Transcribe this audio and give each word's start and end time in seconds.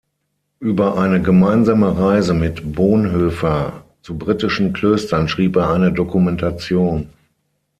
Über 0.59 0.97
eine 0.97 1.21
gemeinsame 1.21 1.95
Reise 1.95 2.33
mit 2.33 2.73
Bonhoeffer 2.73 3.85
zu 4.01 4.17
britischen 4.17 4.73
Klöstern 4.73 5.27
schrieb 5.27 5.55
er 5.57 5.69
eine 5.69 5.93
Dokumentation. 5.93 7.09